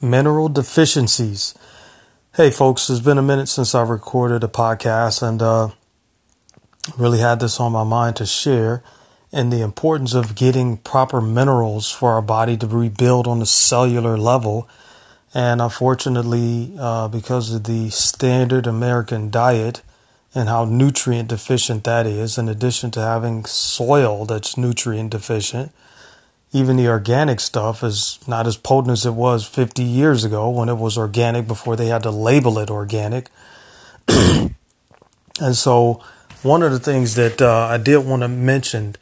[0.00, 1.54] mineral deficiencies.
[2.34, 5.70] Hey, folks, it's been a minute since I recorded a podcast and uh,
[6.98, 8.82] really had this on my mind to share
[9.32, 14.16] and the importance of getting proper minerals for our body to rebuild on the cellular
[14.16, 14.68] level.
[15.34, 19.82] And unfortunately, uh, because of the standard American diet
[20.34, 25.72] and how nutrient deficient that is, in addition to having soil that's nutrient deficient,
[26.52, 30.68] even the organic stuff is not as potent as it was 50 years ago when
[30.68, 33.28] it was organic before they had to label it organic.
[34.08, 34.54] and
[35.52, 36.02] so,
[36.42, 38.94] one of the things that uh, I did want to mention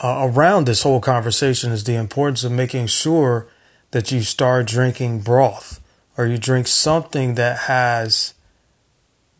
[0.00, 3.48] uh, around this whole conversation is the importance of making sure
[3.90, 5.80] that you start drinking broth
[6.16, 8.34] or you drink something that has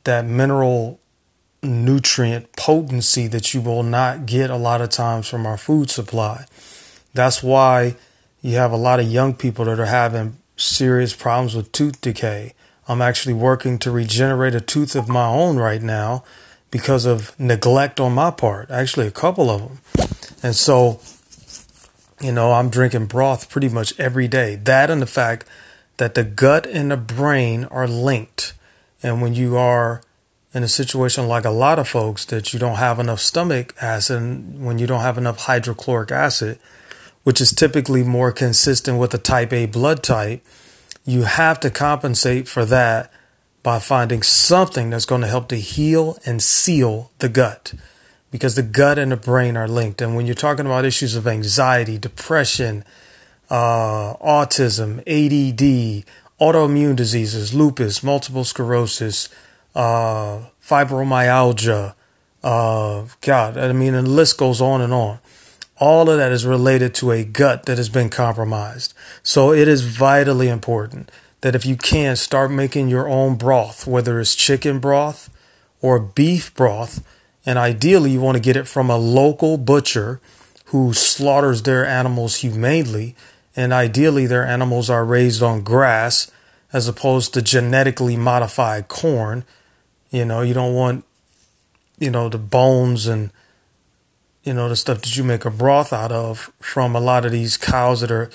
[0.05, 1.01] that mineral
[1.62, 6.47] nutrient potency that you will not get a lot of times from our food supply.
[7.14, 7.96] That's why
[8.41, 12.55] you have a lot of young people that are having serious problems with tooth decay.
[12.88, 16.25] I'm actually working to regenerate a tooth of my own right now
[16.70, 19.78] because of neglect on my part, actually, a couple of them.
[20.42, 21.00] And so,
[22.20, 24.56] you know, I'm drinking broth pretty much every day.
[24.56, 25.47] That and the fact
[25.97, 28.55] that the gut and the brain are linked.
[29.02, 30.02] And when you are
[30.52, 34.61] in a situation like a lot of folks that you don't have enough stomach acid,
[34.61, 36.58] when you don't have enough hydrochloric acid,
[37.25, 40.45] which is typically more consistent with a type A blood type,
[41.05, 43.11] you have to compensate for that
[43.63, 47.75] by finding something that's going to help to heal and seal the gut
[48.31, 50.01] because the gut and the brain are linked.
[50.01, 52.85] And when you're talking about issues of anxiety, depression,
[53.51, 56.05] uh, autism, ADD,
[56.41, 59.29] autoimmune diseases, lupus, multiple sclerosis,
[59.75, 61.95] uh, fibromyalgia,
[62.43, 65.19] uh, God, I mean, the list goes on and on.
[65.81, 68.92] All of that is related to a gut that has been compromised.
[69.23, 74.20] So it is vitally important that if you can start making your own broth, whether
[74.20, 75.31] it's chicken broth
[75.81, 77.03] or beef broth,
[77.47, 80.20] and ideally you want to get it from a local butcher
[80.67, 83.17] who slaughters their animals humanely,
[83.57, 86.30] and ideally their animals are raised on grass
[86.73, 89.45] as opposed to genetically modified corn.
[90.11, 91.05] You know, you don't want,
[91.98, 93.33] you know, the bones and
[94.42, 97.33] you know, the stuff that you make a broth out of from a lot of
[97.33, 98.30] these cows that are,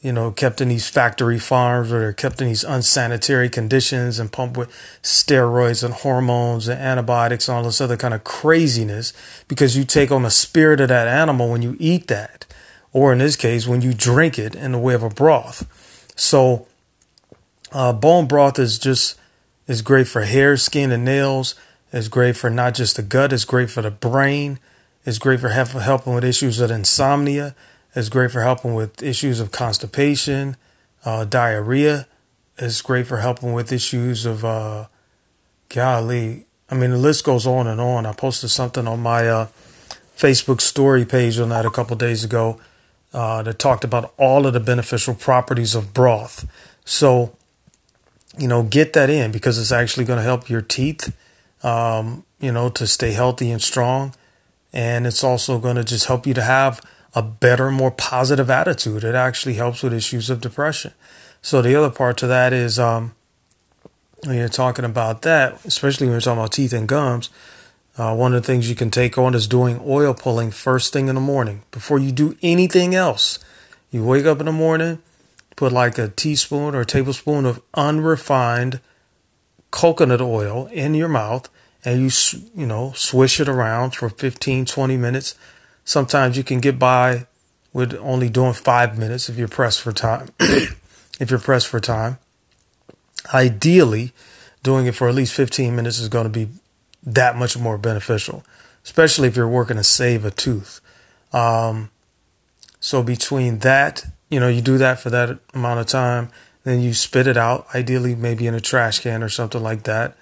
[0.00, 4.30] you know, kept in these factory farms or they're kept in these unsanitary conditions and
[4.30, 4.70] pumped with
[5.02, 9.12] steroids and hormones and antibiotics and all this other kind of craziness
[9.48, 12.44] because you take on the spirit of that animal when you eat that.
[12.92, 15.66] Or in this case, when you drink it in the way of a broth.
[16.16, 16.66] So,
[17.70, 19.18] uh, bone broth is just,
[19.66, 21.54] is great for hair, skin, and nails.
[21.92, 24.58] It's great for not just the gut, it's great for the brain
[25.04, 27.54] it's great for helping with issues of insomnia.
[27.94, 30.56] It's great for helping with issues of constipation,
[31.04, 32.06] uh, diarrhea.
[32.58, 34.86] It's great for helping with issues of, uh,
[35.68, 38.04] golly, I mean, the list goes on and on.
[38.04, 39.46] I posted something on my uh,
[40.16, 42.60] Facebook story page on that a couple days ago
[43.14, 46.46] uh, that talked about all of the beneficial properties of broth.
[46.84, 47.34] So,
[48.36, 51.16] you know, get that in because it's actually going to help your teeth,
[51.62, 54.14] um, you know, to stay healthy and strong
[54.72, 56.80] and it's also going to just help you to have
[57.14, 59.04] a better, more positive attitude.
[59.04, 60.92] It actually helps with issues of depression.
[61.40, 63.14] So the other part to that is um,
[64.24, 67.30] when you're talking about that, especially when you're talking about teeth and gums,
[67.96, 71.08] uh, one of the things you can take on is doing oil pulling first thing
[71.08, 73.38] in the morning before you do anything else.
[73.90, 75.00] You wake up in the morning,
[75.56, 78.80] put like a teaspoon or a tablespoon of unrefined
[79.70, 81.48] coconut oil in your mouth
[81.84, 82.10] and you
[82.54, 85.34] you know swish it around for 15 20 minutes.
[85.84, 87.26] Sometimes you can get by
[87.72, 92.18] with only doing 5 minutes if you're pressed for time if you're pressed for time.
[93.32, 94.12] Ideally
[94.62, 96.48] doing it for at least 15 minutes is going to be
[97.02, 98.44] that much more beneficial
[98.84, 100.80] especially if you're working to save a tooth.
[101.32, 101.90] Um,
[102.80, 106.30] so between that you know you do that for that amount of time
[106.64, 110.16] then you spit it out ideally maybe in a trash can or something like that.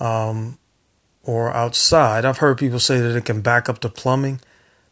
[0.00, 0.58] Um,
[1.28, 2.24] or outside.
[2.24, 4.40] I've heard people say that it can back up the plumbing.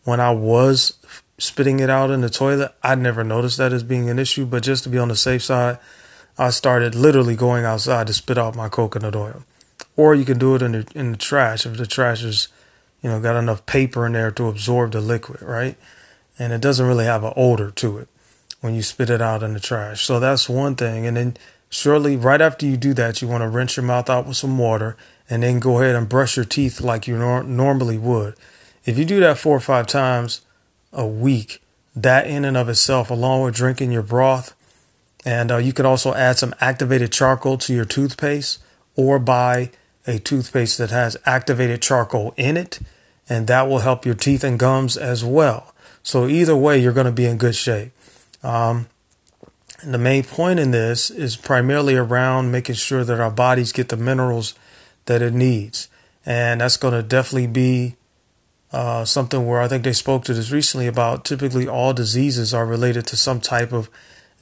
[0.05, 0.93] When I was
[1.38, 4.62] spitting it out in the toilet, I never noticed that as being an issue, but
[4.62, 5.79] just to be on the safe side,
[6.37, 9.44] I started literally going outside to spit out my coconut oil.
[9.97, 12.49] Or you can do it in the in the trash if the trash is,
[13.00, 15.79] you know, got enough paper in there to absorb the liquid, right?
[16.38, 18.09] And it doesn't really have an odor to it
[18.61, 20.05] when you spit it out in the trash.
[20.05, 21.06] So that's one thing.
[21.06, 21.38] And then
[21.71, 24.59] shortly right after you do that, you want to rinse your mouth out with some
[24.59, 28.34] water and then go ahead and brush your teeth like you nor- normally would.
[28.84, 30.43] If you do that four or five times
[30.93, 31.61] a week,
[31.94, 34.55] that in and of itself, along with drinking your broth,
[35.26, 38.62] And uh, you can also add some activated charcoal to your toothpaste
[38.94, 39.70] or buy
[40.06, 42.78] a toothpaste that has activated charcoal in it.
[43.28, 45.75] And that will help your teeth and gums as well.
[46.05, 47.90] So either way, you're going to be in good shape.
[48.44, 48.87] Um,
[49.84, 53.96] the main point in this is primarily around making sure that our bodies get the
[53.96, 54.55] minerals
[55.06, 55.88] that it needs.
[56.25, 57.97] And that's going to definitely be
[58.73, 62.67] uh, something where I think they spoke to this recently about typically all diseases are
[62.67, 63.88] related to some type of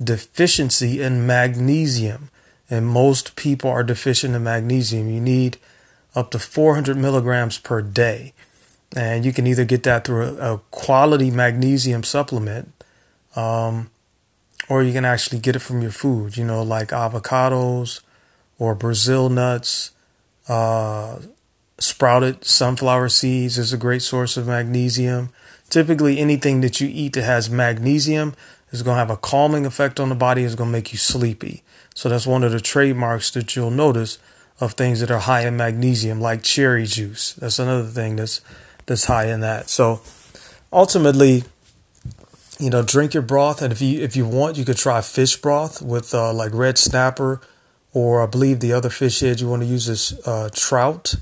[0.02, 2.31] deficiency in magnesium.
[2.70, 5.08] And most people are deficient in magnesium.
[5.08, 5.58] You need
[6.14, 8.32] up to 400 milligrams per day.
[8.96, 12.72] And you can either get that through a, a quality magnesium supplement,
[13.34, 13.90] um,
[14.69, 18.00] or you can actually get it from your food, you know, like avocados
[18.58, 19.90] or Brazil nuts,
[20.49, 21.19] uh,
[21.79, 25.31] sprouted sunflower seeds is a great source of magnesium.
[25.70, 28.35] Typically, anything that you eat that has magnesium
[28.70, 30.99] is going to have a calming effect on the body, is going to make you
[30.99, 31.62] sleepy.
[31.94, 34.19] So, that's one of the trademarks that you'll notice
[34.61, 37.32] of things that are high in magnesium, like cherry juice.
[37.35, 38.41] That's another thing that's,
[38.87, 39.69] that's high in that.
[39.69, 40.00] So,
[40.73, 41.44] ultimately,
[42.58, 45.37] you know, drink your broth, and if you if you want, you could try fish
[45.37, 47.41] broth with uh, like red snapper,
[47.94, 51.14] or I believe the other fish head you want to use is uh, trout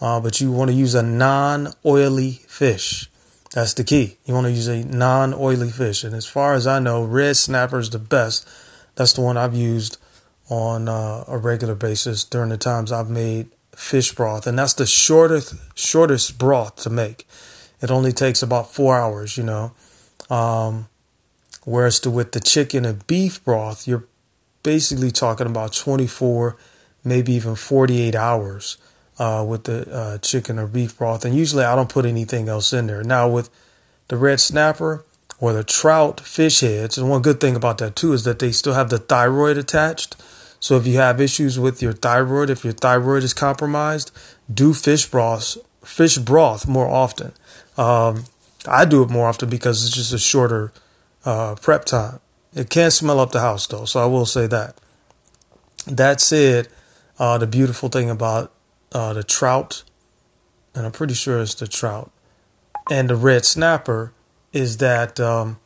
[0.00, 3.08] uh, but you want to use a non oily fish.
[3.52, 4.18] That's the key.
[4.26, 6.04] You want to use a non oily fish.
[6.04, 8.46] And as far as I know, red snapper is the best.
[8.96, 9.98] That's the one I've used
[10.48, 14.46] on uh, a regular basis during the times I've made fish broth.
[14.46, 17.26] And that's the shortest, shortest broth to make.
[17.80, 19.72] It only takes about four hours, you know.
[20.30, 20.88] Um,
[21.64, 24.06] whereas to, with the chicken and beef broth, you're
[24.66, 26.56] basically talking about 24,
[27.04, 28.78] maybe even 48 hours
[29.16, 31.24] uh, with the uh, chicken or beef broth.
[31.24, 33.04] And usually I don't put anything else in there.
[33.04, 33.48] Now, with
[34.08, 35.04] the red snapper
[35.38, 38.50] or the trout fish heads, and one good thing about that too is that they
[38.50, 40.16] still have the thyroid attached.
[40.58, 44.10] So if you have issues with your thyroid, if your thyroid is compromised,
[44.52, 47.32] do fish broth, fish broth more often.
[47.78, 48.24] Um,
[48.66, 50.72] I do it more often because it's just a shorter
[51.24, 52.18] uh, prep time.
[52.56, 54.80] It can't smell up the house though, so I will say that.
[55.86, 56.68] That said,
[57.18, 58.50] uh, the beautiful thing about
[58.92, 59.84] uh, the trout,
[60.74, 62.10] and I'm pretty sure it's the trout,
[62.90, 64.14] and the red snapper
[64.54, 65.58] is that um,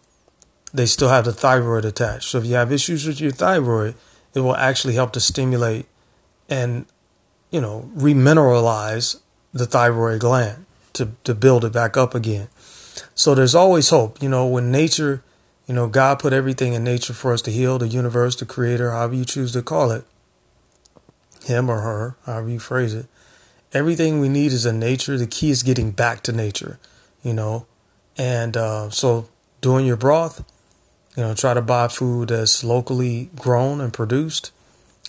[0.75, 2.25] they still have the thyroid attached.
[2.25, 3.95] So if you have issues with your thyroid,
[4.35, 5.87] it will actually help to stimulate
[6.49, 6.87] and
[7.53, 9.21] you know remineralize
[9.53, 12.49] the thyroid gland to to build it back up again.
[13.15, 14.21] So there's always hope.
[14.21, 15.23] You know when nature,
[15.71, 18.91] you know God put everything in nature for us to heal the universe, the Creator,
[18.91, 20.05] however you choose to call it
[21.45, 23.07] him or her, however you phrase it.
[23.73, 25.17] Everything we need is in nature.
[25.17, 26.81] The key is getting back to nature,
[27.23, 27.67] you know.
[28.19, 29.29] And uh, so,
[29.61, 30.45] doing your broth,
[31.17, 34.51] you know, try to buy food that's locally grown and produced,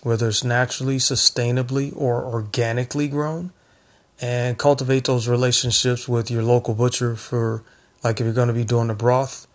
[0.04, 3.52] whether it's naturally, sustainably, or organically grown,
[4.22, 7.64] and cultivate those relationships with your local butcher for,
[8.04, 9.48] like, if you're going to be doing the broth,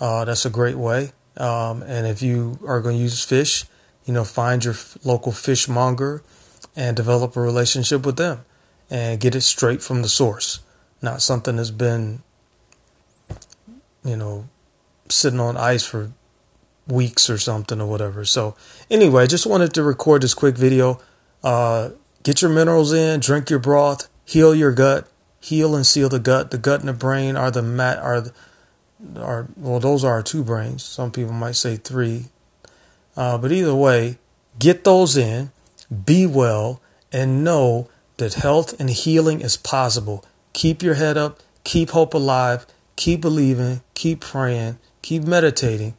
[0.00, 1.12] uh, that's a great way.
[1.36, 3.64] Um, and if you are going to use fish,
[4.04, 4.74] you know, find your
[5.04, 6.22] local fishmonger
[6.74, 8.44] and develop a relationship with them
[8.90, 10.60] and get it straight from the source,
[11.00, 12.22] not something that's been,
[14.04, 14.48] you know,
[15.08, 16.12] sitting on ice for
[16.86, 18.24] weeks or something or whatever.
[18.24, 18.56] So,
[18.90, 21.00] anyway, I just wanted to record this quick video.
[21.42, 21.90] Uh,
[22.22, 25.08] get your minerals in, drink your broth, heal your gut,
[25.40, 26.50] heal and seal the gut.
[26.50, 28.32] The gut and the brain are the mat are
[29.16, 30.82] are well, those are two brains.
[30.82, 32.26] Some people might say three.
[33.16, 34.18] Uh, but either way,
[34.58, 35.50] get those in,
[36.04, 36.80] be well,
[37.12, 40.24] and know that health and healing is possible.
[40.52, 42.66] Keep your head up, keep hope alive,
[42.96, 45.94] keep believing, keep praying, keep meditating,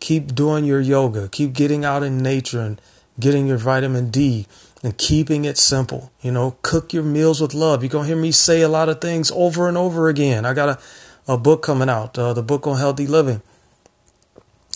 [0.00, 2.80] keep doing your yoga, keep getting out in nature and
[3.18, 4.46] getting your vitamin D
[4.82, 6.12] and keeping it simple.
[6.20, 7.82] You know, cook your meals with love.
[7.82, 10.44] You're going to hear me say a lot of things over and over again.
[10.44, 10.78] I got a,
[11.28, 13.42] a book coming out, uh, the book on healthy living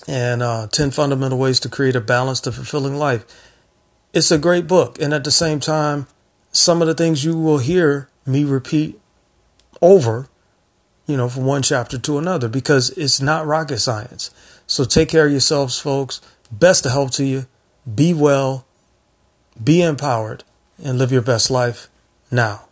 [0.08, 3.24] and uh, 10 Fundamental Ways to Create a Balanced and Fulfilling Life.
[4.12, 5.00] It's a great book.
[5.00, 6.06] And at the same time,
[6.52, 9.00] some of the things you will hear me repeat
[9.80, 10.28] over,
[11.06, 14.30] you know, from one chapter to another because it's not rocket science.
[14.66, 16.20] So take care of yourselves, folks.
[16.50, 17.46] Best of help to you.
[17.92, 18.66] Be well,
[19.62, 20.44] be empowered,
[20.82, 21.88] and live your best life
[22.30, 22.69] now.